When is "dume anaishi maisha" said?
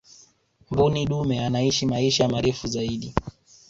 1.05-2.27